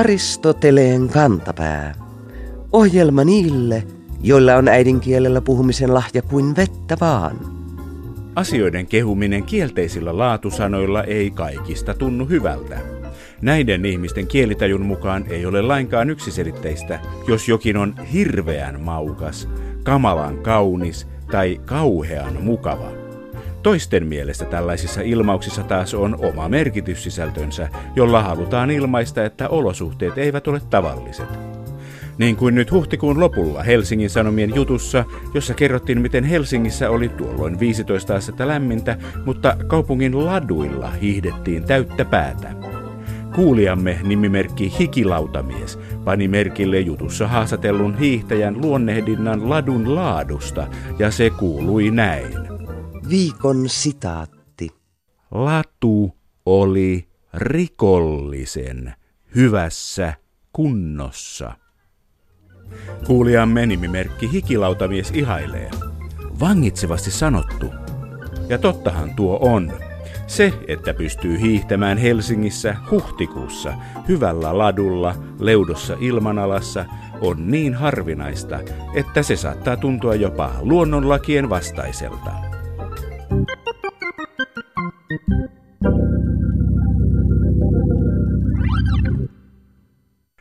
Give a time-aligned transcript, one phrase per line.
[0.00, 1.94] Aristoteleen kantapää.
[2.72, 3.82] Ohjelma niille,
[4.22, 7.36] joilla on äidinkielellä puhumisen lahja kuin vettä vaan.
[8.34, 12.78] Asioiden kehuminen kielteisillä laatusanoilla ei kaikista tunnu hyvältä.
[13.42, 19.48] Näiden ihmisten kielitajun mukaan ei ole lainkaan yksiselitteistä, jos jokin on hirveän maukas,
[19.84, 22.99] kamalan kaunis tai kauhean mukava.
[23.62, 30.60] Toisten mielestä tällaisissa ilmauksissa taas on oma merkityssisältönsä, jolla halutaan ilmaista, että olosuhteet eivät ole
[30.70, 31.28] tavalliset.
[32.18, 38.14] Niin kuin nyt huhtikuun lopulla Helsingin Sanomien jutussa, jossa kerrottiin, miten Helsingissä oli tuolloin 15
[38.14, 42.54] astetta lämmintä, mutta kaupungin laduilla hiihdettiin täyttä päätä.
[43.34, 50.66] Kuulijamme nimimerkki Hikilautamies pani merkille jutussa haastatelun hiihtäjän luonnehdinnan ladun laadusta,
[50.98, 52.49] ja se kuului näin.
[53.10, 54.68] Viikon sitaatti.
[55.30, 58.94] Latu oli rikollisen
[59.34, 60.14] hyvässä
[60.52, 61.52] kunnossa.
[63.06, 65.70] Kuulijamme nimimerkki Hikilautamies ihailee.
[66.40, 67.66] Vangitsevasti sanottu.
[68.48, 69.72] Ja tottahan tuo on.
[70.26, 73.74] Se, että pystyy hiihtämään Helsingissä huhtikuussa
[74.08, 76.84] hyvällä ladulla leudossa ilmanalassa,
[77.20, 78.60] on niin harvinaista,
[78.94, 82.49] että se saattaa tuntua jopa luonnonlakien vastaiselta.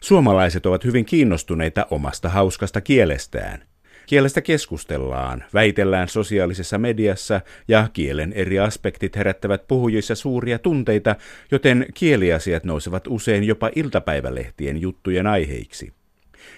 [0.10, 3.64] Suomalaiset ovat hyvin kiinnostuneita omasta hauskasta kielestään.
[4.06, 11.16] Kielestä keskustellaan, väitellään sosiaalisessa mediassa ja kielen eri aspektit herättävät puhujissa suuria tunteita,
[11.52, 15.94] joten kieliasiat nousevat usein jopa iltapäivälehtien juttujen aiheiksi.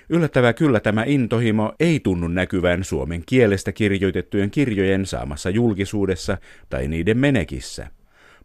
[0.10, 6.38] Yllättävää kyllä tämä intohimo ei tunnu näkyvän suomen kielestä kirjoitettujen kirjojen saamassa julkisuudessa
[6.70, 7.88] tai niiden menekissä.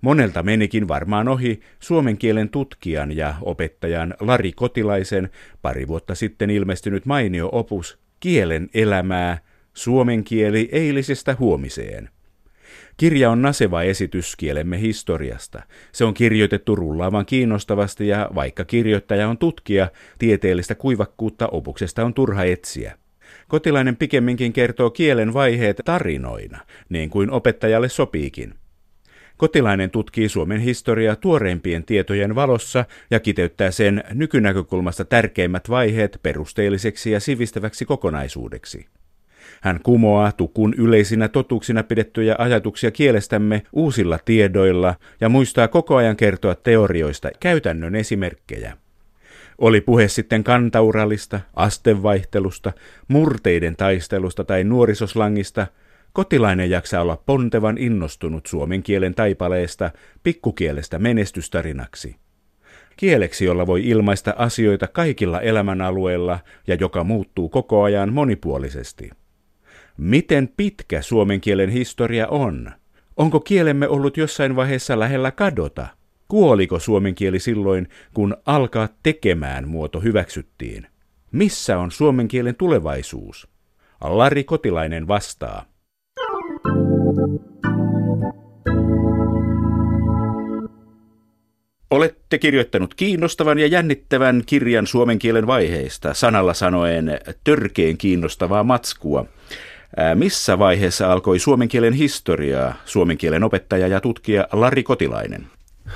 [0.00, 5.30] Monelta menikin varmaan ohi suomen kielen tutkijan ja opettajan Lari Kotilaisen
[5.62, 9.38] pari vuotta sitten ilmestynyt mainio opus Kielen elämää,
[9.74, 12.08] suomen kieli eilisestä huomiseen.
[12.96, 15.62] Kirja on naseva esitys kielemme historiasta.
[15.92, 22.44] Se on kirjoitettu rullaavan kiinnostavasti ja vaikka kirjoittaja on tutkija, tieteellistä kuivakkuutta opuksesta on turha
[22.44, 22.98] etsiä.
[23.48, 26.58] Kotilainen pikemminkin kertoo kielen vaiheet tarinoina,
[26.88, 28.54] niin kuin opettajalle sopiikin.
[29.36, 37.20] Kotilainen tutkii Suomen historiaa tuoreimpien tietojen valossa ja kiteyttää sen nykynäkökulmasta tärkeimmät vaiheet perusteelliseksi ja
[37.20, 38.86] sivistäväksi kokonaisuudeksi.
[39.60, 46.54] Hän kumoaa tukun yleisinä totuuksina pidettyjä ajatuksia kielestämme uusilla tiedoilla ja muistaa koko ajan kertoa
[46.54, 48.76] teorioista käytännön esimerkkejä.
[49.58, 52.72] Oli puhe sitten kantaurallista, astevaihtelusta,
[53.08, 55.66] murteiden taistelusta tai nuorisoslangista–
[56.16, 59.90] Kotilainen jaksaa olla pontevan innostunut suomen kielen taipaleesta,
[60.22, 62.16] pikkukielestä menestystarinaksi.
[62.96, 69.10] Kieleksi, jolla voi ilmaista asioita kaikilla elämänalueilla ja joka muuttuu koko ajan monipuolisesti.
[69.96, 72.70] Miten pitkä suomen kielen historia on?
[73.16, 75.86] Onko kielemme ollut jossain vaiheessa lähellä kadota?
[76.28, 80.86] Kuoliko suomen kieli silloin, kun alkaa tekemään muoto hyväksyttiin?
[81.32, 83.48] Missä on suomen kielen tulevaisuus?
[84.00, 85.75] Lari Kotilainen vastaa.
[91.96, 99.24] Olette kirjoittanut kiinnostavan ja jännittävän kirjan suomen kielen vaiheista, sanalla sanoen törkeen kiinnostavaa matskua.
[100.14, 105.46] Missä vaiheessa alkoi suomen kielen historiaa, suomen kielen opettaja ja tutkija Lari Kotilainen?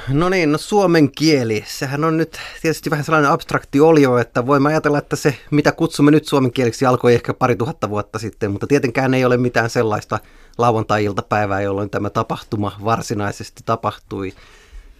[0.09, 4.69] No niin, no suomen kieli, sehän on nyt tietysti vähän sellainen abstrakti olio, että voimme
[4.69, 8.67] ajatella, että se mitä kutsumme nyt suomen kieleksi alkoi ehkä pari tuhatta vuotta sitten, mutta
[8.67, 10.19] tietenkään ei ole mitään sellaista
[10.59, 14.33] lauantai-iltapäivää, jolloin tämä tapahtuma varsinaisesti tapahtui.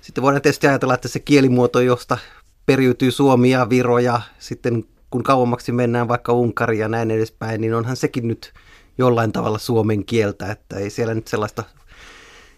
[0.01, 2.19] Sitten voidaan tietysti ajatella, että se kielimuoto, josta
[2.67, 7.75] periytyy Suomi ja Viro ja sitten kun kauemmaksi mennään vaikka Unkari ja näin edespäin, niin
[7.75, 8.53] onhan sekin nyt
[8.99, 11.65] jollain tavalla suomen kieltä, että ei siellä nyt sellaista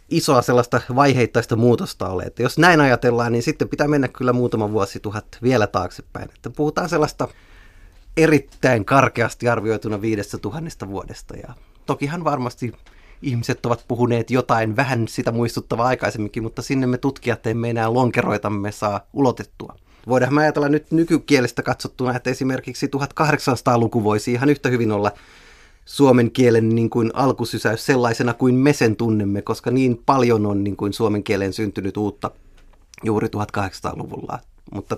[0.09, 2.23] isoa sellaista vaiheittaista muutosta ole.
[2.23, 6.31] Että jos näin ajatellaan, niin sitten pitää mennä kyllä muutama vuosi tuhat vielä taaksepäin.
[6.35, 7.29] Että puhutaan sellaista
[8.17, 11.37] erittäin karkeasti arvioituna viidestä tuhannesta vuodesta.
[11.37, 11.55] Ja
[11.87, 12.73] tokihan varmasti
[13.23, 18.73] ihmiset ovat puhuneet jotain vähän sitä muistuttavaa aikaisemminkin, mutta sinne me tutkijat emme enää lonkeroitamme
[18.73, 19.77] saa ulotettua.
[20.09, 25.13] Voidaan ajatella nyt nykykielestä katsottuna, että esimerkiksi 1800-luku voisi ihan yhtä hyvin olla
[25.85, 30.77] suomen kielen niin kuin alkusysäys sellaisena kuin me sen tunnemme, koska niin paljon on niin
[30.77, 32.31] kuin suomen kielen syntynyt uutta
[33.05, 34.39] juuri 1800-luvulla.
[34.75, 34.97] Mutta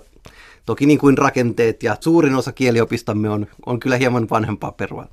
[0.65, 5.07] toki niin kuin rakenteet ja suurin osa kieliopistamme on, on kyllä hieman vanhempaa perua.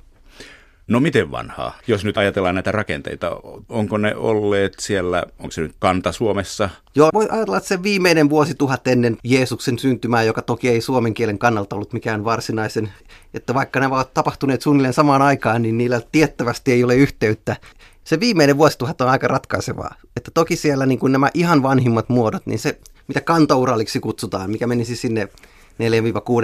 [0.87, 1.77] No miten vanhaa?
[1.87, 3.31] Jos nyt ajatellaan näitä rakenteita,
[3.69, 6.69] onko ne olleet siellä, onko se nyt kanta Suomessa?
[6.95, 11.39] Joo, voi ajatella, että se viimeinen vuosituhat ennen Jeesuksen syntymää, joka toki ei suomen kielen
[11.39, 12.93] kannalta ollut mikään varsinaisen,
[13.33, 17.55] että vaikka ne ovat tapahtuneet suunnilleen samaan aikaan, niin niillä tiettävästi ei ole yhteyttä.
[18.03, 19.95] Se viimeinen vuosituhat on aika ratkaisevaa.
[20.15, 24.67] Että toki siellä niin kuin nämä ihan vanhimmat muodot, niin se mitä kantauraliksi kutsutaan, mikä
[24.67, 25.29] menisi sinne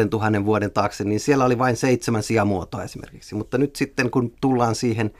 [0.05, 3.35] 4-6 tuhannen vuoden taakse, niin siellä oli vain seitsemän sijamuotoa esimerkiksi.
[3.35, 5.11] Mutta nyt sitten kun tullaan siihen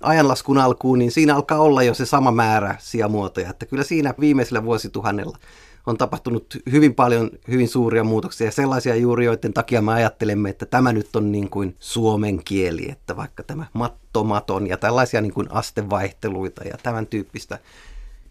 [0.00, 3.50] ajanlaskun alkuun, niin siinä alkaa olla jo se sama määrä sijamuotoja.
[3.50, 5.38] Että kyllä siinä viimeisellä vuosituhannella
[5.86, 10.92] on tapahtunut hyvin paljon hyvin suuria muutoksia, sellaisia juuri, joiden takia me ajattelemme, että tämä
[10.92, 16.64] nyt on niin kuin suomen kieli, että vaikka tämä mattomaton ja tällaisia niin kuin astevaihteluita
[16.64, 17.58] ja tämän tyyppistä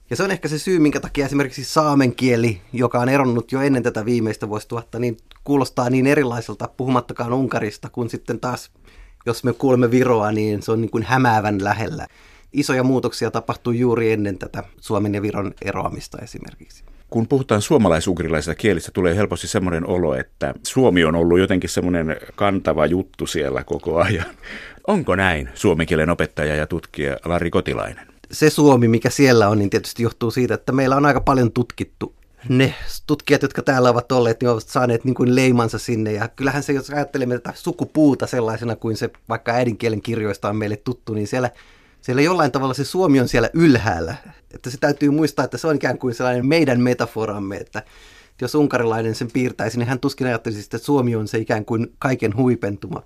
[0.09, 3.61] ja se on ehkä se syy, minkä takia esimerkiksi saamen kieli, joka on eronnut jo
[3.61, 8.71] ennen tätä viimeistä vuosituhatta, niin kuulostaa niin erilaiselta, puhumattakaan Unkarista, kun sitten taas,
[9.25, 12.07] jos me kuulemme Viroa, niin se on niin kuin hämäävän lähellä.
[12.53, 16.83] Isoja muutoksia tapahtui juuri ennen tätä Suomen ja Viron eroamista esimerkiksi.
[17.09, 18.05] Kun puhutaan suomalais
[18.57, 24.01] kielistä, tulee helposti semmoinen olo, että Suomi on ollut jotenkin semmoinen kantava juttu siellä koko
[24.01, 24.25] ajan.
[24.87, 28.12] Onko näin, suomen kielen opettaja ja tutkija Lari Kotilainen?
[28.33, 32.15] Se Suomi, mikä siellä on, niin tietysti johtuu siitä, että meillä on aika paljon tutkittu.
[32.49, 32.75] Ne
[33.07, 36.11] tutkijat, jotka täällä ovat olleet, niin ovat saaneet niin kuin leimansa sinne.
[36.11, 40.75] Ja kyllähän se, jos ajattelemme tätä sukupuuta sellaisena kuin se vaikka äidinkielen kirjoista on meille
[40.75, 41.51] tuttu, niin siellä,
[42.01, 44.15] siellä jollain tavalla se Suomi on siellä ylhäällä.
[44.53, 47.83] Että se täytyy muistaa, että se on ikään kuin sellainen meidän metaforamme, että
[48.41, 52.35] jos unkarilainen sen piirtäisi, niin hän tuskin ajattelisi, että Suomi on se ikään kuin kaiken
[52.35, 53.03] huipentuma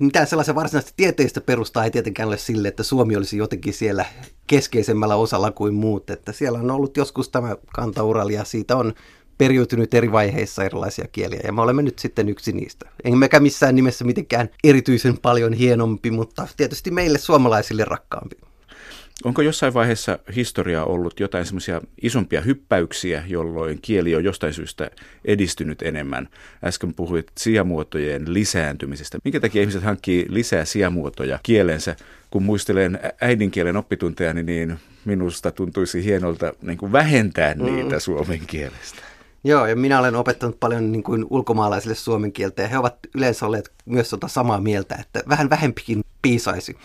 [0.00, 4.04] mitään sellaisen varsinaista tieteistä perustaa ei tietenkään ole sille, että Suomi olisi jotenkin siellä
[4.46, 6.10] keskeisemmällä osalla kuin muut.
[6.10, 8.94] Että siellä on ollut joskus tämä kantaurali ja siitä on
[9.38, 12.90] periytynyt eri vaiheissa erilaisia kieliä ja me olemme nyt sitten yksi niistä.
[13.04, 18.49] Emmekä missään nimessä mitenkään erityisen paljon hienompi, mutta tietysti meille suomalaisille rakkaampi.
[19.24, 24.90] Onko jossain vaiheessa historiaa ollut jotain semmoisia isompia hyppäyksiä, jolloin kieli on jostain syystä
[25.24, 26.28] edistynyt enemmän?
[26.64, 29.18] Äsken puhuit sijamuotojen lisääntymisestä.
[29.24, 31.96] Minkä takia ihmiset hankkii lisää sijamuotoja kielensä?
[32.30, 37.64] Kun muistelen äidinkielen oppitunteja, niin minusta tuntuisi hienolta niin kuin vähentää mm.
[37.64, 38.00] niitä mm.
[38.00, 39.02] suomen kielestä.
[39.44, 43.46] Joo, ja minä olen opettanut paljon niin kuin ulkomaalaisille suomen kieltä, ja he ovat yleensä
[43.46, 46.76] olleet myös tota samaa mieltä, että vähän vähempikin piisaisi.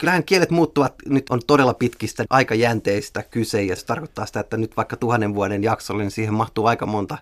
[0.00, 4.76] Kyllähän kielet muuttuvat, nyt on todella pitkistä aikajänteistä kyse ja se tarkoittaa sitä, että nyt
[4.76, 7.18] vaikka tuhannen vuoden jaksolle, niin siihen mahtuu aika monta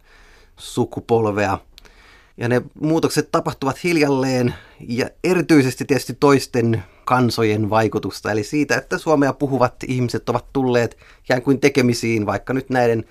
[0.56, 1.58] sukupolvea.
[2.36, 4.54] Ja ne muutokset tapahtuvat hiljalleen
[4.88, 11.42] ja erityisesti tietysti toisten kansojen vaikutusta, eli siitä, että suomea puhuvat ihmiset ovat tulleet ikään
[11.42, 13.04] kuin tekemisiin vaikka nyt näiden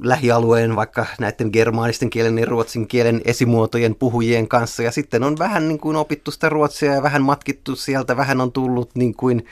[0.00, 4.82] lähialueen vaikka näiden germaanisten kielen ja ruotsin kielen esimuotojen puhujien kanssa.
[4.82, 8.52] Ja sitten on vähän niin kuin opittu sitä ruotsia ja vähän matkittu sieltä, vähän on
[8.52, 9.46] tullut niin kuin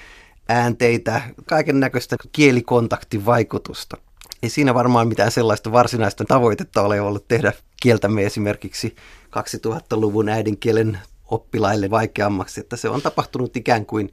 [0.49, 3.97] äänteitä, kaiken näköistä kielikontaktivaikutusta.
[4.43, 7.53] Ei siinä varmaan mitään sellaista varsinaista tavoitetta ole ollut tehdä
[7.83, 8.97] kieltämme esimerkiksi
[9.27, 14.13] 2000-luvun äidinkielen oppilaille vaikeammaksi, että se on tapahtunut ikään kuin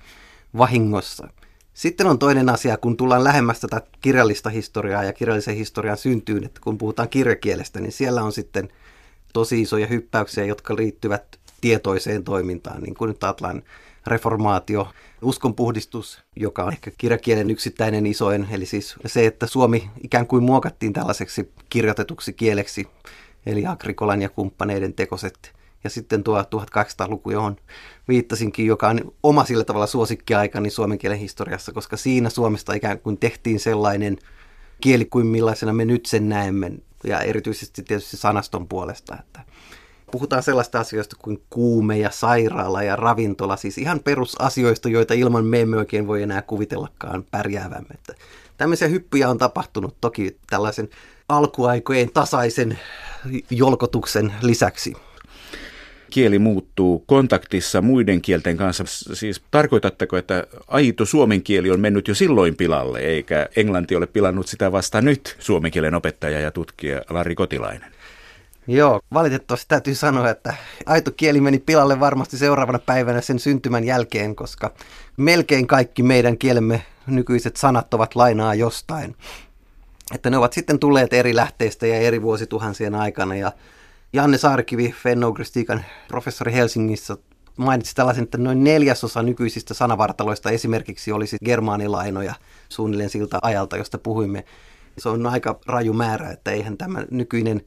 [0.57, 1.27] vahingossa.
[1.79, 6.61] Sitten on toinen asia, kun tullaan lähemmäs tätä kirjallista historiaa ja kirjallisen historian syntyyn, että
[6.63, 8.69] kun puhutaan kirjakielestä, niin siellä on sitten
[9.33, 13.63] tosi isoja hyppäyksiä, jotka liittyvät tietoiseen toimintaan, niin kuin nyt ajatellaan
[14.07, 14.87] reformaatio,
[15.21, 20.93] uskonpuhdistus, joka on ehkä kirjakielen yksittäinen isoin, eli siis se, että Suomi ikään kuin muokattiin
[20.93, 22.87] tällaiseksi kirjoitetuksi kieleksi,
[23.45, 27.55] eli Agrikolan ja kumppaneiden tekoset ja sitten tuo 1800-luku, johon
[28.07, 33.17] viittasinkin, joka on oma sillä tavalla suosikkiaikani suomen kielen historiassa, koska siinä Suomesta ikään kuin
[33.17, 34.17] tehtiin sellainen
[34.81, 36.71] kieli kuin millaisena me nyt sen näemme,
[37.03, 39.39] ja erityisesti tietysti sanaston puolesta, että
[40.11, 45.61] puhutaan sellaista asioista kuin kuume ja sairaala ja ravintola, siis ihan perusasioista, joita ilman me
[45.61, 47.93] emme oikein voi enää kuvitellakaan pärjäävämme.
[47.93, 48.13] Että
[48.57, 50.89] tämmöisiä hyppyjä on tapahtunut toki tällaisen
[51.29, 52.79] alkuaikojen tasaisen
[53.49, 54.93] jolkotuksen lisäksi
[56.19, 58.83] kieli muuttuu kontaktissa muiden kielten kanssa.
[59.13, 64.47] Siis tarkoitatteko, että aito suomen kieli on mennyt jo silloin pilalle, eikä englanti ole pilannut
[64.47, 67.91] sitä vasta nyt, suomen kielen opettaja ja tutkija Lari Kotilainen?
[68.67, 70.53] Joo, valitettavasti täytyy sanoa, että
[70.85, 74.73] aito kieli meni pilalle varmasti seuraavana päivänä sen syntymän jälkeen, koska
[75.17, 79.15] melkein kaikki meidän kielemme nykyiset sanat ovat lainaa jostain.
[80.15, 83.51] Että ne ovat sitten tulleet eri lähteistä ja eri vuosituhansien aikana ja
[84.13, 87.17] Janne Saarikivi, fennougristiikan professori Helsingissä,
[87.57, 92.33] mainitsi tällaisen, että noin neljäsosa nykyisistä sanavartaloista esimerkiksi olisi germaanilainoja
[92.69, 94.45] suunnilleen siltä ajalta, josta puhuimme.
[94.97, 97.61] Se on aika raju määrä, että eihän tämä nykyinen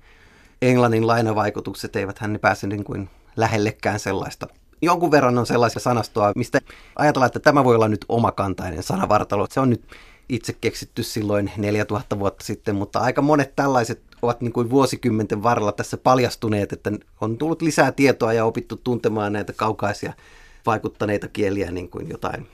[0.62, 4.46] englannin lainavaikutukset, eivät hän pääse niin kuin lähellekään sellaista
[4.82, 6.58] jonkun verran on sellaisia sanastoa, mistä
[6.96, 9.46] ajatellaan, että tämä voi olla nyt omakantainen sanavartalo.
[9.50, 9.84] Se on nyt
[10.28, 15.72] itse keksitty silloin 4000 vuotta sitten, mutta aika monet tällaiset ovat niin kuin vuosikymmenten varrella
[15.72, 20.12] tässä paljastuneet, että on tullut lisää tietoa ja opittu tuntemaan näitä kaukaisia
[20.66, 22.46] vaikuttaneita kieliä, niin kuin jotain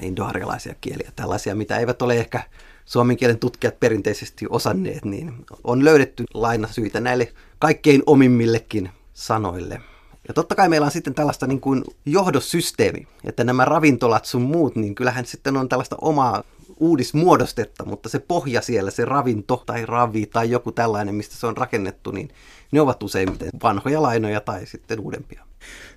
[0.00, 2.42] indoarialaisia kieliä, tällaisia, mitä eivät ole ehkä
[2.84, 5.34] suomen kielen tutkijat perinteisesti osanneet, niin
[5.64, 9.80] on löydetty lainasyitä näille kaikkein omimmillekin sanoille.
[10.28, 14.76] Ja totta kai meillä on sitten tällaista niin kuin johdossysteemi, että nämä ravintolat sun muut,
[14.76, 16.44] niin kyllähän sitten on tällaista omaa
[16.80, 21.56] uudismuodostetta, mutta se pohja siellä, se ravinto tai ravi tai joku tällainen, mistä se on
[21.56, 22.28] rakennettu, niin
[22.72, 25.44] ne ovat useimmiten vanhoja lainoja tai sitten uudempia.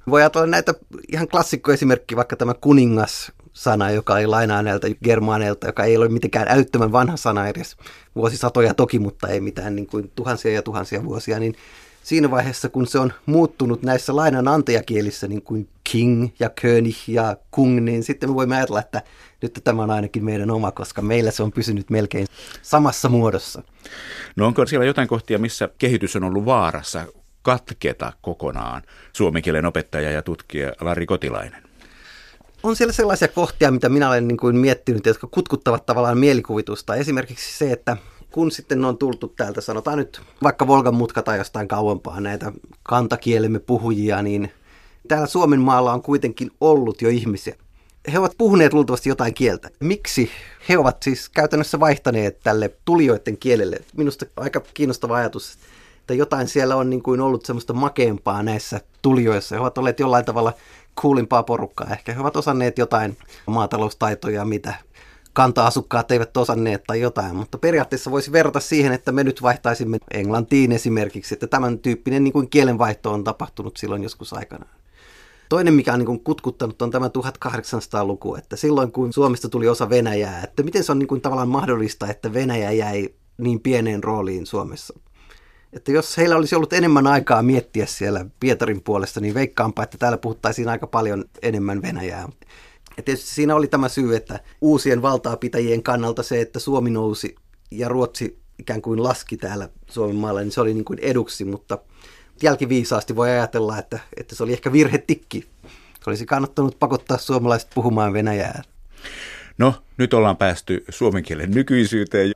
[0.09, 0.73] Voi ajatella näitä
[1.11, 6.47] ihan klassikkoesimerkki, vaikka tämä kuningas sana, joka ei lainaa näiltä germaaneilta, joka ei ole mitenkään
[6.49, 7.77] älyttömän vanha sana edes
[8.15, 11.55] vuosisatoja toki, mutta ei mitään niin kuin tuhansia ja tuhansia vuosia, niin
[12.03, 17.79] siinä vaiheessa, kun se on muuttunut näissä lainanantajakielissä niin kuin king ja könig ja kung,
[17.79, 19.01] niin sitten me voimme ajatella, että
[19.41, 22.27] nyt tämä on ainakin meidän oma, koska meillä se on pysynyt melkein
[22.61, 23.63] samassa muodossa.
[24.35, 27.05] No onko siellä jotain kohtia, missä kehitys on ollut vaarassa
[27.41, 28.81] katketa kokonaan
[29.13, 31.71] suomen kielen opettaja ja tutkija Lari Kotilainen?
[32.63, 36.95] on siellä sellaisia kohtia, mitä minä olen niin kuin miettinyt, jotka kutkuttavat tavallaan mielikuvitusta.
[36.95, 37.97] Esimerkiksi se, että
[38.31, 42.51] kun sitten on tultu täältä, sanotaan nyt vaikka Volgan mutka tai jostain kauempaa näitä
[42.83, 44.51] kantakielemme puhujia, niin
[45.07, 47.55] täällä Suomen maalla on kuitenkin ollut jo ihmisiä.
[48.13, 49.69] He ovat puhuneet luultavasti jotain kieltä.
[49.79, 50.29] Miksi
[50.69, 53.77] he ovat siis käytännössä vaihtaneet tälle tulijoiden kielelle?
[53.97, 55.57] Minusta aika kiinnostava ajatus,
[55.99, 59.55] että jotain siellä on niin kuin ollut semmoista makeampaa näissä tulijoissa.
[59.55, 60.53] He ovat olleet jollain tavalla
[61.01, 61.87] kuulimpaa porukkaa.
[61.91, 64.73] Ehkä he ovat osanneet jotain maataloustaitoja, mitä
[65.33, 70.71] kanta-asukkaat eivät osanneet tai jotain, mutta periaatteessa voisi verrata siihen, että me nyt vaihtaisimme englantiin
[70.71, 74.71] esimerkiksi, että tämän tyyppinen niin kuin kielenvaihto on tapahtunut silloin joskus aikanaan.
[75.49, 79.89] Toinen, mikä on niin kuin kutkuttanut, on tämä 1800-luku, että silloin kun Suomesta tuli osa
[79.89, 84.45] Venäjää, että miten se on niin kuin tavallaan mahdollista, että Venäjä jäi niin pieneen rooliin
[84.45, 84.93] Suomessa
[85.73, 90.17] että jos heillä olisi ollut enemmän aikaa miettiä siellä Pietarin puolesta, niin veikkaanpa, että täällä
[90.17, 92.29] puhuttaisiin aika paljon enemmän Venäjää.
[92.97, 97.35] Ja tietysti siinä oli tämä syy, että uusien valtaapitäjien kannalta se, että Suomi nousi
[97.71, 101.77] ja Ruotsi ikään kuin laski täällä Suomen maalla, niin se oli niin kuin eduksi, mutta
[102.43, 105.47] jälkiviisaasti voi ajatella, että, että se oli ehkä virhetikki.
[106.07, 108.61] Olisi kannattanut pakottaa suomalaiset puhumaan Venäjää.
[109.57, 112.31] No, nyt ollaan päästy suomen kielen nykyisyyteen.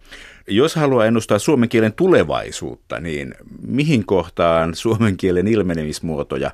[0.47, 3.35] Jos haluaa ennustaa suomen kielen tulevaisuutta, niin
[3.67, 6.51] mihin kohtaan suomen kielen ilmenemismuotoja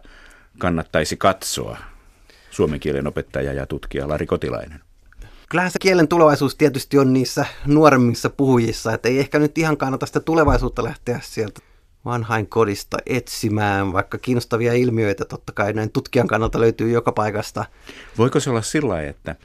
[0.57, 1.77] kannattaisi katsoa?
[2.51, 4.79] Suomen kielen opettaja ja tutkija Lari Kotilainen.
[5.49, 10.05] Kyllähän se kielen tulevaisuus tietysti on niissä nuoremmissa puhujissa, että ei ehkä nyt ihan kannata
[10.05, 11.61] sitä tulevaisuutta lähteä sieltä
[12.05, 17.65] vanhain kodista etsimään, vaikka kiinnostavia ilmiöitä totta kai näin tutkijan kannalta löytyy joka paikasta.
[18.17, 19.35] Voiko se olla sillä että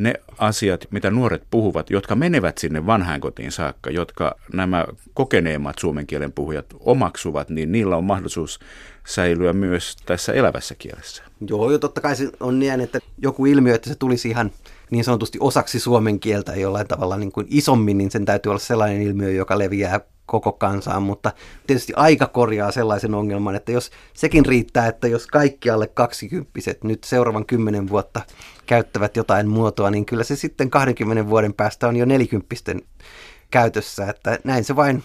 [0.00, 6.32] ne asiat, mitä nuoret puhuvat, jotka menevät sinne vanhainkotiin saakka, jotka nämä kokeneemmat suomen kielen
[6.32, 8.60] puhujat omaksuvat, niin niillä on mahdollisuus
[9.06, 11.22] säilyä myös tässä elävässä kielessä.
[11.48, 14.50] Joo, jo totta kai se on niin, että joku ilmiö, että se tulisi ihan
[14.90, 19.02] niin sanotusti osaksi suomen kieltä jollain tavalla niin kuin isommin, niin sen täytyy olla sellainen
[19.02, 20.00] ilmiö, joka leviää
[20.30, 21.32] koko kansaan, mutta
[21.66, 27.04] tietysti aika korjaa sellaisen ongelman, että jos sekin riittää, että jos kaikki alle kaksikymppiset nyt
[27.04, 28.20] seuraavan kymmenen vuotta
[28.66, 32.82] käyttävät jotain muotoa, niin kyllä se sitten 20 vuoden päästä on jo nelikymppisten
[33.50, 35.02] käytössä, että näin se vain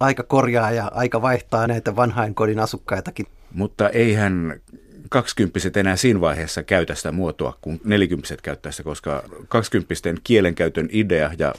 [0.00, 3.26] aika korjaa ja aika vaihtaa näitä vanhain kodin asukkaitakin.
[3.54, 4.60] Mutta eihän
[5.08, 11.30] kaksikymppiset enää siinä vaiheessa käytä sitä muotoa, kun nelikymppiset käyttää sitä, koska kaksikymppisten kielenkäytön idea
[11.38, 11.54] ja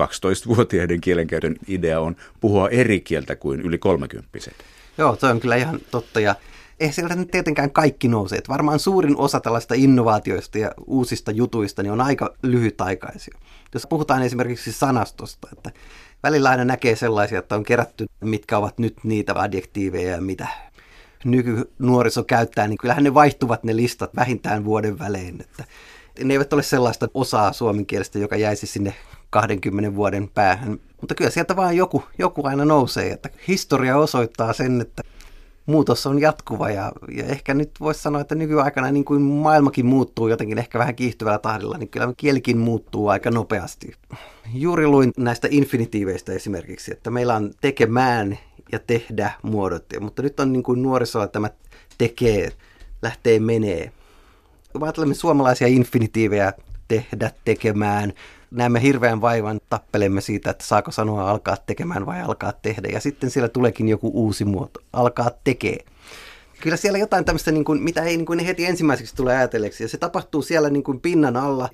[0.00, 4.54] 12-vuotiaiden kielenkäytön idea on puhua eri kieltä kuin yli kolmekymppiset.
[4.98, 6.34] Joo, se on kyllä ihan totta ja
[6.80, 8.36] ei sieltä nyt tietenkään kaikki nouse.
[8.36, 13.38] Että varmaan suurin osa tällaista innovaatioista ja uusista jutuista niin on aika lyhytaikaisia.
[13.74, 15.70] Jos puhutaan esimerkiksi sanastosta, että
[16.22, 20.48] välillä aina näkee sellaisia, että on kerätty, mitkä ovat nyt niitä adjektiiveja ja mitä
[21.24, 25.40] nykynuoriso käyttää, niin kyllähän ne vaihtuvat ne listat vähintään vuoden välein.
[25.40, 25.64] Että
[26.24, 28.94] ne eivät ole sellaista osaa suomen kielestä, joka jäisi sinne
[29.30, 30.78] 20 vuoden päähän.
[31.00, 33.10] Mutta kyllä sieltä vaan joku, joku aina nousee.
[33.10, 35.02] Että historia osoittaa sen, että
[35.66, 40.28] muutos on jatkuva ja, ja ehkä nyt voisi sanoa, että nykyaikana niin kuin maailmakin muuttuu
[40.28, 43.92] jotenkin ehkä vähän kiihtyvällä tahdilla, niin kyllä kielikin muuttuu aika nopeasti.
[44.54, 48.38] Juuri luin näistä infinitiiveistä esimerkiksi, että meillä on tekemään
[48.72, 51.50] ja tehdä muodot, mutta nyt on niin kuin nuorisolla tämä
[51.98, 52.52] tekee,
[53.02, 53.92] lähtee menee.
[54.72, 56.52] Kun ajattelemme suomalaisia infinitiivejä,
[56.88, 58.12] tehdä, tekemään,
[58.50, 62.88] näemme hirveän vaivan, tappelemme siitä, että saako sanoa alkaa tekemään vai alkaa tehdä.
[62.92, 65.84] Ja sitten siellä tuleekin joku uusi muoto, alkaa tekee.
[66.60, 69.84] Kyllä siellä jotain tämmöistä, niin kuin, mitä ei niin kuin heti ensimmäiseksi tule ajatelleeksi.
[69.84, 71.68] Ja se tapahtuu siellä niin kuin pinnan alla.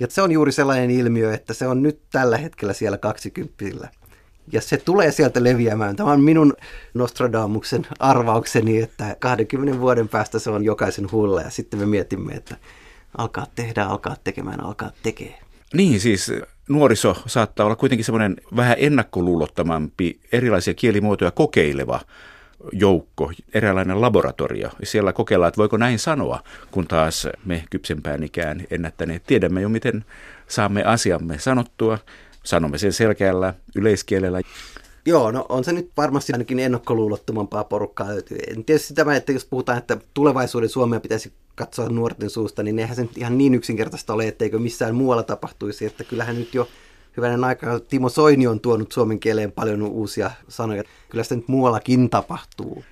[0.00, 3.88] Ja se on juuri sellainen ilmiö, että se on nyt tällä hetkellä siellä 20
[4.52, 5.96] ja se tulee sieltä leviämään.
[5.96, 6.54] Tämä on minun
[6.94, 12.56] Nostradamuksen arvaukseni, että 20 vuoden päästä se on jokaisen huulla ja sitten me mietimme, että
[13.18, 15.41] alkaa tehdä, alkaa tekemään, alkaa tekee.
[15.72, 16.32] Niin, siis
[16.68, 22.00] nuoriso saattaa olla kuitenkin semmoinen vähän ennakkoluulottomampi, erilaisia kielimuotoja kokeileva
[22.72, 24.70] joukko, eräänlainen laboratorio.
[24.82, 30.04] Siellä kokeillaan, että voiko näin sanoa, kun taas me kypsempään ikään ennättäneet tiedämme jo, miten
[30.48, 31.98] saamme asiamme sanottua.
[32.44, 34.40] Sanomme sen selkeällä yleiskielellä.
[35.06, 38.08] Joo, no on se nyt varmasti ainakin ennakkoluulottomampaa porukkaa.
[38.48, 42.96] En tietysti tämä, että jos puhutaan, että tulevaisuuden Suomea pitäisi katsoa nuorten suusta, niin eihän
[42.96, 45.86] se nyt ihan niin yksinkertaista ole, etteikö missään muualla tapahtuisi.
[45.86, 46.68] Että kyllähän nyt jo
[47.16, 50.84] hyvänen aika Timo Soini on tuonut suomen kieleen paljon uusia sanoja.
[51.08, 52.84] Kyllä sitä nyt muuallakin tapahtuu.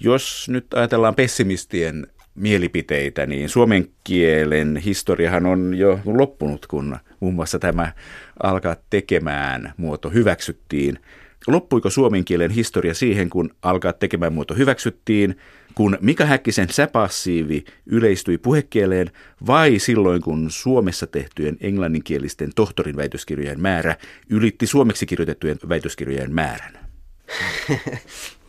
[0.00, 7.58] Jos nyt ajatellaan pessimistien mielipiteitä, niin suomen kielen historiahan on jo loppunut, kun muun muassa
[7.58, 7.92] tämä
[8.42, 10.98] alkaa tekemään muoto hyväksyttiin.
[11.46, 15.36] Loppuiko suomen kielen historia siihen, kun alkaa tekemään muoto hyväksyttiin,
[15.74, 19.10] kun Mika Häkkisen säpassiivi yleistyi puhekieleen
[19.46, 23.96] vai silloin, kun Suomessa tehtyjen englanninkielisten tohtorin väitöskirjojen määrä
[24.30, 26.78] ylitti suomeksi kirjoitettujen väitöskirjojen määrän?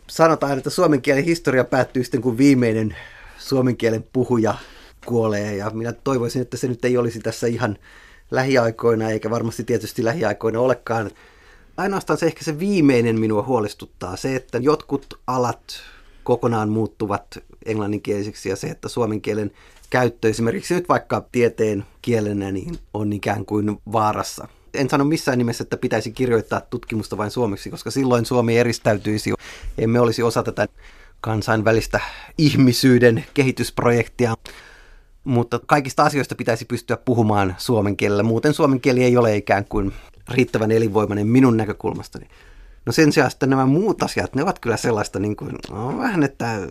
[0.06, 2.96] Sanotaan, että suomen kielen historia päättyy sitten, kun viimeinen
[3.42, 4.54] suomen kielen puhuja
[5.06, 5.56] kuolee.
[5.56, 7.78] Ja minä toivoisin, että se nyt ei olisi tässä ihan
[8.30, 11.10] lähiaikoina, eikä varmasti tietysti lähiaikoina olekaan.
[11.76, 15.80] Ainoastaan se ehkä se viimeinen minua huolestuttaa, se, että jotkut alat
[16.24, 19.50] kokonaan muuttuvat englanninkielisiksi ja se, että suomen kielen
[19.90, 24.48] käyttö esimerkiksi nyt vaikka tieteen kielenä niin on ikään kuin vaarassa.
[24.74, 29.32] En sano missään nimessä, että pitäisi kirjoittaa tutkimusta vain suomeksi, koska silloin Suomi eristäytyisi.
[29.78, 30.68] Emme olisi osa tätä
[31.22, 32.00] kansainvälistä
[32.38, 34.34] ihmisyyden kehitysprojektia.
[35.24, 38.22] Mutta kaikista asioista pitäisi pystyä puhumaan suomen kielellä.
[38.22, 39.92] Muuten suomen kieli ei ole ikään kuin
[40.28, 42.26] riittävän elinvoimainen minun näkökulmastani.
[42.86, 46.22] No sen sijaan että nämä muut asiat, ne ovat kyllä sellaista niin kuin, no, vähän,
[46.22, 46.68] että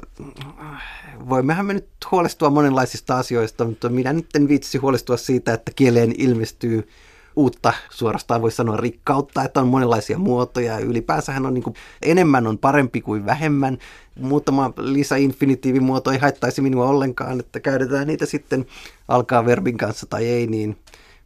[1.30, 6.14] voimmehan me nyt huolestua monenlaisista asioista, mutta minä nyt en viitsi huolestua siitä, että kieleen
[6.18, 6.88] ilmestyy
[7.36, 10.80] uutta, suorastaan voi sanoa rikkautta, että on monenlaisia muotoja.
[10.80, 13.78] Ylipäänsähän on niin kuin, enemmän on parempi kuin vähemmän.
[14.20, 18.66] Muutama lisäinfinitiivimuoto ei haittaisi minua ollenkaan, että käytetään niitä sitten
[19.08, 20.78] alkaa verbin kanssa tai ei, niin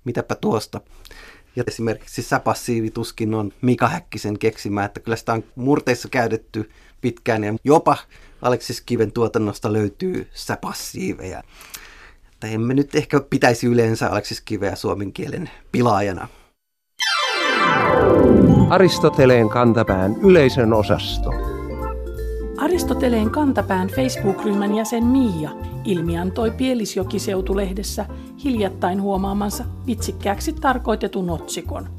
[0.04, 0.82] mitäpä tuosta.
[1.56, 6.70] Ja esimerkiksi säpassiivi tuskin on Mika Häkkisen keksimä, että kyllä sitä on murteissa käytetty
[7.02, 7.98] pitkään ja jopa
[8.42, 11.44] Aleksis Kiven tuotannosta löytyy säpassiiveja
[12.36, 16.28] että emme nyt ehkä pitäisi yleensä Aleksis Kiveä suomen kielen pilaajana.
[18.70, 21.30] Aristoteleen kantapään yleisön osasto.
[22.58, 25.50] Aristoteleen kantapään Facebook-ryhmän jäsen Miia
[25.84, 28.06] ilmiantoi Pielisjoki-seutulehdessä
[28.44, 31.90] hiljattain huomaamansa vitsikkääksi tarkoitetun otsikon.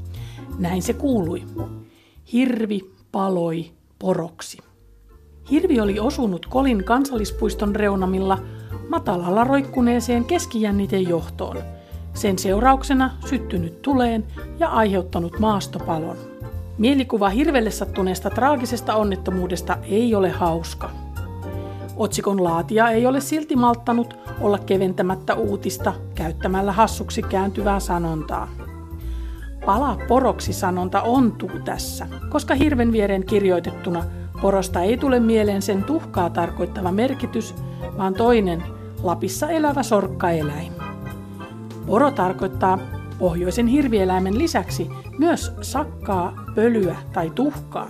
[0.59, 1.43] Näin se kuului.
[2.33, 4.57] Hirvi paloi poroksi.
[5.51, 8.39] Hirvi oli osunut Kolin kansallispuiston reunamilla–
[8.89, 11.57] matalalla roikkuneeseen keskijännitejohtoon.
[12.13, 14.25] Sen seurauksena syttynyt tuleen
[14.59, 16.17] ja aiheuttanut maastopalon.
[16.77, 20.89] Mielikuva hirvelle sattuneesta traagisesta onnettomuudesta ei ole hauska.
[21.97, 28.47] Otsikon laatia ei ole silti malttanut olla keventämättä uutista käyttämällä hassuksi kääntyvää sanontaa.
[29.65, 34.03] Pala poroksi sanonta ontuu tässä, koska hirven viereen kirjoitettuna
[34.41, 37.55] porosta ei tule mieleen sen tuhkaa tarkoittava merkitys,
[37.97, 38.63] vaan toinen
[39.03, 40.73] Lapissa elävä sorkkaeläin.
[41.85, 42.79] Poro tarkoittaa
[43.19, 47.89] pohjoisen hirvieläimen lisäksi myös sakkaa, pölyä tai tuhkaa.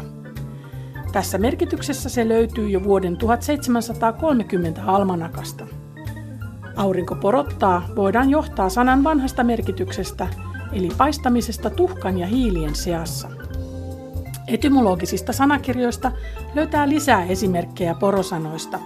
[1.12, 5.68] Tässä merkityksessä se löytyy jo vuoden 1730 almanakasta.
[6.76, 10.28] Aurinko porottaa voidaan johtaa sanan vanhasta merkityksestä,
[10.74, 13.30] eli paistamisesta tuhkan ja hiilien seassa.
[14.48, 16.12] Etymologisista sanakirjoista
[16.56, 18.80] löytää lisää esimerkkejä porosanoista,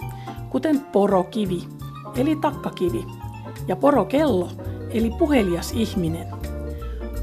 [0.49, 1.67] kuten porokivi,
[2.15, 3.05] eli takkakivi,
[3.67, 4.49] ja porokello,
[4.89, 6.27] eli puhelias ihminen.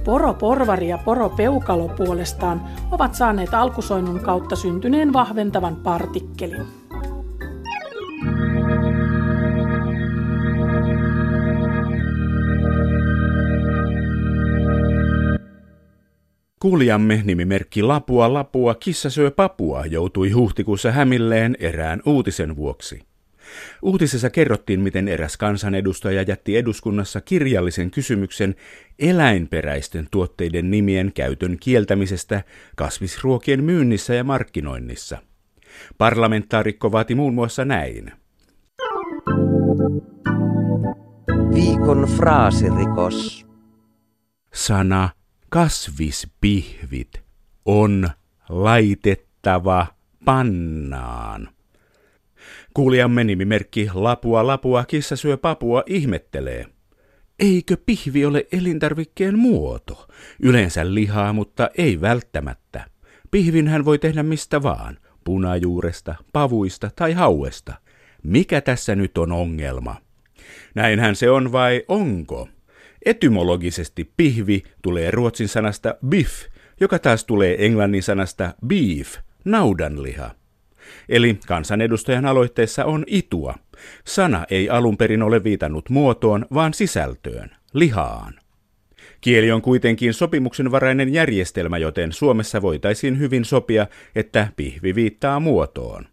[0.05, 6.67] Poroporvari ja poropeukalo puolestaan ovat saaneet alkusoinnun kautta syntyneen vahventavan partikkelin.
[16.61, 23.08] Kuulijamme nimimerkki Lapua Lapua Kissa syö papua joutui huhtikuussa hämilleen erään uutisen vuoksi.
[23.83, 28.55] Uutisessa kerrottiin, miten eräs kansanedustaja jätti eduskunnassa kirjallisen kysymyksen
[28.99, 32.43] eläinperäisten tuotteiden nimien käytön kieltämisestä
[32.77, 35.19] kasvisruokien myynnissä ja markkinoinnissa.
[35.99, 38.13] Parlamentaarikko vaati muun muassa näin.
[41.55, 43.47] Viikon fraasirikos.
[44.55, 45.11] Sana
[45.49, 47.23] kasvispihvit
[47.65, 48.09] on
[48.49, 49.87] laitettava
[50.25, 51.49] pannaan.
[52.75, 56.67] Kuulijamme nimimerkki Lapua Lapua kissa syö papua ihmettelee.
[57.39, 60.09] Eikö pihvi ole elintarvikkeen muoto?
[60.43, 62.85] Yleensä lihaa, mutta ei välttämättä.
[63.31, 67.75] Pihvin hän voi tehdä mistä vaan, punajuuresta, pavuista tai hauesta.
[68.23, 69.97] Mikä tässä nyt on ongelma?
[70.75, 72.49] Näinhän se on vai onko?
[73.05, 76.45] Etymologisesti pihvi tulee ruotsin sanasta biff,
[76.81, 80.31] joka taas tulee englannin sanasta beef, naudanliha.
[81.09, 83.55] Eli kansanedustajan aloitteessa on itua.
[84.05, 88.35] Sana ei alun perin ole viitannut muotoon, vaan sisältöön, lihaan.
[89.21, 96.09] Kieli on kuitenkin sopimuksenvarainen järjestelmä, joten Suomessa voitaisiin hyvin sopia, että pihvi viittaa muotoon.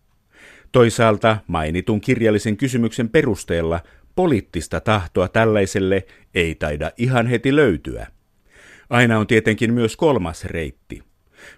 [0.72, 3.80] Toisaalta mainitun kirjallisen kysymyksen perusteella
[4.16, 8.08] poliittista tahtoa tällaiselle ei taida ihan heti löytyä.
[8.90, 11.04] Aina on tietenkin myös kolmas reitti.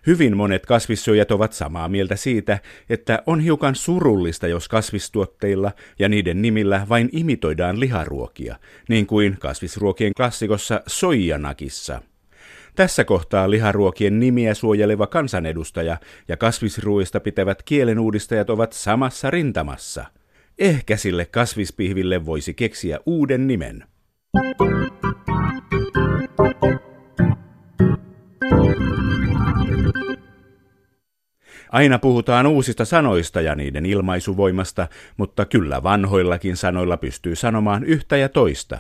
[0.07, 6.41] Hyvin monet kasvissyöjät ovat samaa mieltä siitä, että on hiukan surullista, jos kasvistuotteilla ja niiden
[6.41, 8.55] nimillä vain imitoidaan liharuokia,
[8.89, 12.01] niin kuin kasvisruokien klassikossa soijanakissa.
[12.75, 15.97] Tässä kohtaa liharuokien nimiä suojeleva kansanedustaja
[16.27, 20.05] ja kasvisruoista pitävät kielenuudistajat ovat samassa rintamassa.
[20.59, 23.83] Ehkä sille kasvispihville voisi keksiä uuden nimen.
[31.71, 38.29] Aina puhutaan uusista sanoista ja niiden ilmaisuvoimasta, mutta kyllä vanhoillakin sanoilla pystyy sanomaan yhtä ja
[38.29, 38.79] toista.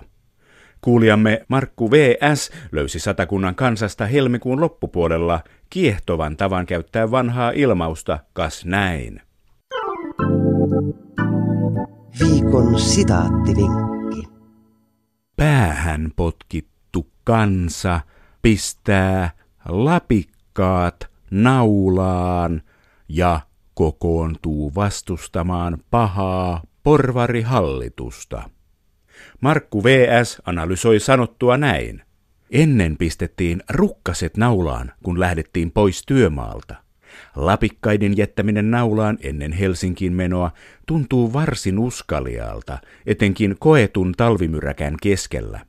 [0.81, 2.51] Kuulijamme Markku V.S.
[2.71, 9.21] löysi satakunnan kansasta helmikuun loppupuolella kiehtovan tavan käyttää vanhaa ilmausta kas näin.
[12.19, 14.23] Viikon sitaattivinkki.
[15.35, 17.99] Päähän potkittu kansa
[18.41, 19.29] pistää
[19.65, 22.61] lapikkaat naulaan
[23.09, 23.39] ja
[23.73, 28.49] kokoontuu vastustamaan pahaa porvarihallitusta.
[29.41, 32.01] Markku VS analysoi sanottua näin.
[32.51, 36.75] Ennen pistettiin rukkaset naulaan, kun lähdettiin pois työmaalta.
[37.35, 40.51] Lapikkaiden jättäminen naulaan ennen Helsinkiin menoa
[40.85, 45.59] tuntuu varsin uskalialta, etenkin koetun talvimyräkän keskellä.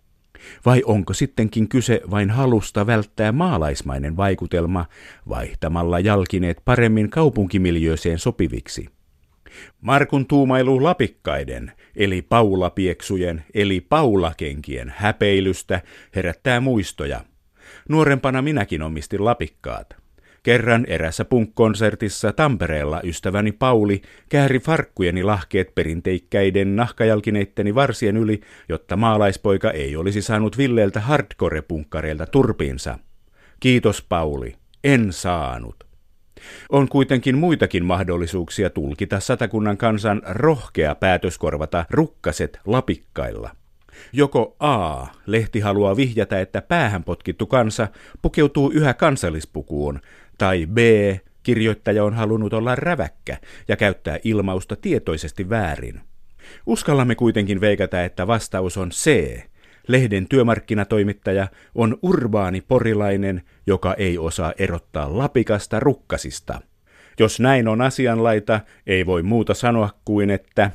[0.67, 4.87] Vai onko sittenkin kyse vain halusta välttää maalaismainen vaikutelma
[5.29, 8.89] vaihtamalla jalkineet paremmin kaupunkimiljööseen sopiviksi?
[9.81, 15.81] Markun tuumailu lapikkaiden, eli paulapieksujen, eli paulakenkien häpeilystä
[16.15, 17.21] herättää muistoja.
[17.89, 20.08] Nuorempana minäkin omistin lapikkaat.
[20.49, 29.71] Kerran erässä punk-konsertissa Tampereella ystäväni Pauli kääri farkkujeni lahkeet perinteikkäiden nahkajalkineitteni varsien yli, jotta maalaispoika
[29.71, 32.99] ei olisi saanut Villeeltä hardcore-punkkareilta turpiinsa.
[33.61, 35.85] Kiitos Pauli, en saanut.
[36.71, 43.51] On kuitenkin muitakin mahdollisuuksia tulkita satakunnan kansan rohkea päätös korvata rukkaset lapikkailla.
[44.13, 45.07] Joko A.
[45.27, 47.89] Lehti haluaa vihjata, että päähän potkittu kansa
[48.23, 50.01] pukeutuu yhä kansallispukuun,
[50.39, 50.79] tai B.
[51.43, 53.37] Kirjoittaja on halunnut olla räväkkä
[53.69, 56.01] ja käyttää ilmausta tietoisesti väärin.
[56.67, 59.37] Uskallamme kuitenkin veikata, että vastaus on C.
[59.89, 66.61] Lehden työmarkkinatoimittaja on urbaani porilainen, joka ei osaa erottaa lapikasta rukkasista.
[67.19, 70.71] Jos näin on asianlaita, ei voi muuta sanoa kuin, että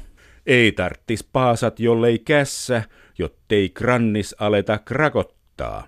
[0.45, 2.83] ei tarttis paasat jollei kässä,
[3.17, 5.87] jottei krannis aleta krakottaa.